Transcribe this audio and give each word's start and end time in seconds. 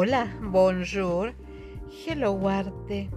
Hola, 0.00 0.32
bonjour, 0.40 1.34
hello 2.06 2.48
arte. 2.48 3.10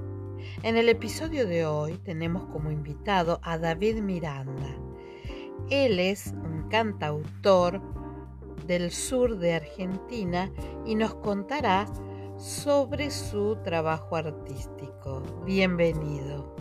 En 0.63 0.77
el 0.77 0.89
episodio 0.89 1.45
de 1.45 1.63
hoy 1.63 1.99
tenemos 1.99 2.45
como 2.45 2.71
invitado 2.71 3.39
a 3.43 3.59
David 3.59 4.01
Miranda. 4.01 4.75
Él 5.69 5.99
es 5.99 6.33
un 6.33 6.69
cantautor 6.69 7.79
del 8.65 8.89
sur 8.89 9.37
de 9.37 9.53
Argentina 9.53 10.51
y 10.83 10.95
nos 10.95 11.13
contará 11.13 11.85
sobre 12.37 13.11
su 13.11 13.57
trabajo 13.57 14.15
artístico. 14.15 15.21
Bienvenido. 15.45 16.55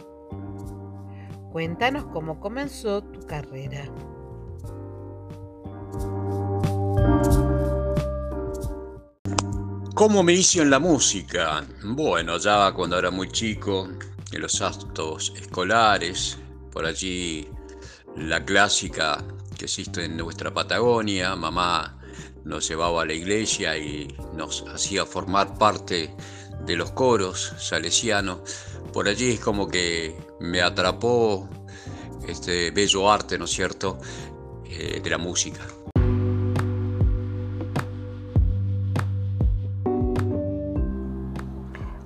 Cuéntanos 1.51 2.05
cómo 2.09 2.41
comenzó 2.41 3.03
tu 3.03 3.21
carrera. 3.21 3.91
¿Cómo 10.01 10.23
me 10.23 10.33
inicio 10.33 10.63
en 10.63 10.71
la 10.71 10.79
música? 10.79 11.63
Bueno, 11.85 12.39
ya 12.39 12.73
cuando 12.73 12.99
era 12.99 13.11
muy 13.11 13.29
chico, 13.29 13.87
en 14.33 14.41
los 14.41 14.63
actos 14.63 15.31
escolares, 15.37 16.39
por 16.73 16.87
allí 16.87 17.47
la 18.17 18.43
clásica 18.43 19.23
que 19.59 19.67
existe 19.67 20.07
en 20.07 20.17
nuestra 20.17 20.55
Patagonia, 20.55 21.37
mamá 21.37 21.99
nos 22.47 22.67
llevaba 22.67 23.03
a 23.03 23.05
la 23.05 23.13
iglesia 23.13 23.77
y 23.77 24.17
nos 24.35 24.65
hacía 24.73 25.05
formar 25.05 25.59
parte 25.59 26.17
de 26.65 26.77
los 26.77 26.93
coros 26.93 27.53
salesianos. 27.59 28.39
Por 28.95 29.07
allí 29.07 29.33
es 29.33 29.41
como 29.41 29.69
que 29.69 30.17
me 30.41 30.63
atrapó 30.63 31.47
este 32.27 32.71
bello 32.71 33.13
arte, 33.13 33.37
¿no 33.37 33.45
es 33.45 33.51
cierto?, 33.51 33.99
eh, 34.65 34.99
de 35.05 35.11
la 35.11 35.19
música. 35.19 35.61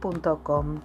gmail.com. 0.00 0.80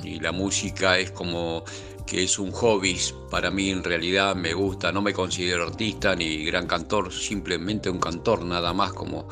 y 0.02 0.18
la 0.18 0.32
música 0.32 0.98
es 0.98 1.12
como 1.12 1.62
que 2.08 2.24
es 2.24 2.38
un 2.38 2.50
hobby 2.52 2.98
para 3.30 3.50
mí 3.50 3.68
en 3.68 3.84
realidad 3.84 4.34
me 4.34 4.54
gusta, 4.54 4.90
no 4.90 5.02
me 5.02 5.12
considero 5.12 5.64
artista 5.64 6.16
ni 6.16 6.42
gran 6.44 6.66
cantor, 6.66 7.12
simplemente 7.12 7.90
un 7.90 7.98
cantor 7.98 8.44
nada 8.46 8.72
más 8.72 8.94
como, 8.94 9.28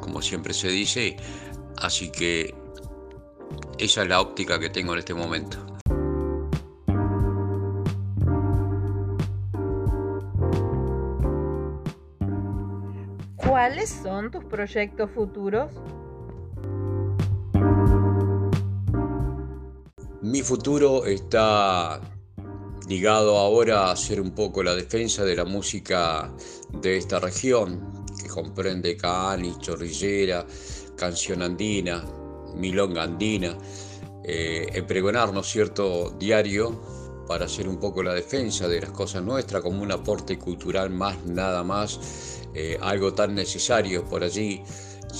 como 0.00 0.20
siempre 0.20 0.52
se 0.52 0.68
dice, 0.68 1.16
así 1.76 2.10
que 2.10 2.52
esa 3.78 4.02
es 4.02 4.08
la 4.08 4.20
óptica 4.20 4.58
que 4.58 4.70
tengo 4.70 4.94
en 4.94 4.98
este 4.98 5.14
momento. 5.14 5.58
¿Cuáles 13.36 13.88
son 14.02 14.32
tus 14.32 14.44
proyectos 14.44 15.10
futuros? 15.12 15.70
Mi 20.22 20.42
futuro 20.42 21.06
está 21.06 22.00
ligado 22.88 23.36
ahora 23.38 23.88
a 23.88 23.92
hacer 23.92 24.20
un 24.20 24.30
poco 24.32 24.62
la 24.62 24.74
defensa 24.74 25.24
de 25.24 25.36
la 25.36 25.44
música 25.44 26.32
de 26.72 26.96
esta 26.96 27.18
región, 27.18 28.04
que 28.20 28.28
comprende 28.28 28.96
Caani, 28.96 29.58
Chorrillera, 29.58 30.46
Canción 30.96 31.42
Andina, 31.42 32.04
Milonga 32.54 33.02
Andina, 33.02 33.56
eh, 34.24 34.82
pregonar, 34.86 35.32
¿no 35.32 35.42
cierto?, 35.42 36.14
diario 36.18 36.80
para 37.26 37.46
hacer 37.46 37.68
un 37.68 37.78
poco 37.78 38.02
la 38.02 38.14
defensa 38.14 38.68
de 38.68 38.80
las 38.80 38.90
cosas 38.90 39.22
nuestras 39.22 39.62
como 39.62 39.82
un 39.82 39.90
aporte 39.90 40.38
cultural 40.38 40.90
más, 40.90 41.24
nada 41.24 41.64
más, 41.64 41.98
eh, 42.54 42.78
algo 42.80 43.12
tan 43.12 43.34
necesario 43.34 44.04
por 44.04 44.22
allí 44.22 44.62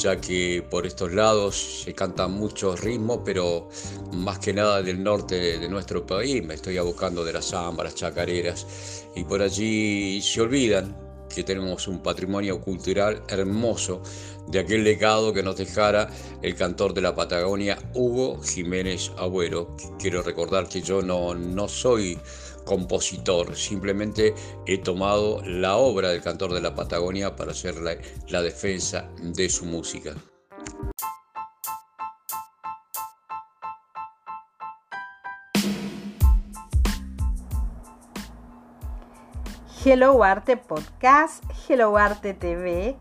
ya 0.00 0.20
que 0.20 0.64
por 0.68 0.86
estos 0.86 1.12
lados 1.12 1.82
se 1.84 1.94
cantan 1.94 2.32
muchos 2.32 2.80
ritmos, 2.80 3.20
pero 3.24 3.68
más 4.12 4.38
que 4.38 4.52
nada 4.52 4.82
del 4.82 5.02
norte 5.02 5.58
de 5.58 5.68
nuestro 5.68 6.06
país, 6.06 6.44
me 6.44 6.54
estoy 6.54 6.76
abocando 6.76 7.24
de 7.24 7.32
las 7.32 7.46
zambas, 7.46 7.94
chacareras, 7.94 9.06
y 9.14 9.24
por 9.24 9.42
allí 9.42 10.20
se 10.20 10.40
olvidan 10.40 10.96
que 11.34 11.42
tenemos 11.44 11.88
un 11.88 12.02
patrimonio 12.02 12.60
cultural 12.60 13.22
hermoso 13.28 14.02
de 14.48 14.60
aquel 14.60 14.84
legado 14.84 15.32
que 15.32 15.42
nos 15.42 15.56
dejara 15.56 16.08
el 16.42 16.54
cantor 16.54 16.94
de 16.94 17.00
la 17.00 17.14
Patagonia, 17.14 17.78
Hugo 17.94 18.40
Jiménez 18.42 19.10
Abuelo. 19.18 19.76
Quiero 19.98 20.22
recordar 20.22 20.68
que 20.68 20.82
yo 20.82 21.02
no, 21.02 21.34
no 21.34 21.68
soy 21.68 22.18
compositor, 22.66 23.56
simplemente 23.56 24.34
he 24.66 24.76
tomado 24.76 25.40
la 25.42 25.76
obra 25.76 26.10
del 26.10 26.20
cantor 26.20 26.52
de 26.52 26.60
la 26.60 26.74
Patagonia 26.74 27.34
para 27.34 27.52
hacer 27.52 27.76
la, 27.76 28.42
defensa 28.42 29.08
de 29.22 29.48
su 29.48 29.64
música. 29.64 30.14
Hello 39.82 40.22
Arte 40.24 40.56
Podcast, 40.56 41.44
Hello 41.68 41.96
Arte 41.96 42.34
TV, 42.34 42.96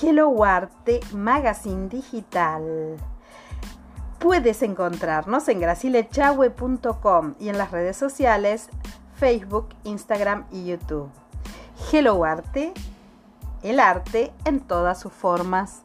Hello 0.00 0.44
Arte 0.44 1.00
Magazine 1.12 1.88
Digital. 1.88 3.09
Puedes 4.20 4.60
encontrarnos 4.60 5.48
en 5.48 5.60
gracilechahue.com 5.60 7.36
y 7.40 7.48
en 7.48 7.56
las 7.56 7.70
redes 7.70 7.96
sociales 7.96 8.68
Facebook, 9.14 9.70
Instagram 9.84 10.44
y 10.52 10.66
YouTube. 10.66 11.08
Hello 11.90 12.22
Arte, 12.22 12.74
el 13.62 13.80
arte 13.80 14.30
en 14.44 14.60
todas 14.60 15.00
sus 15.00 15.10
formas. 15.10 15.84